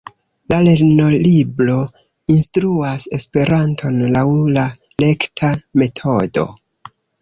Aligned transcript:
La 0.53 0.57
lernolibro 0.67 1.75
instruas 2.37 3.07
Esperanton 3.21 4.03
laŭ 4.19 4.27
la 4.59 4.67
rekta 5.07 5.57
metodo. 5.85 6.53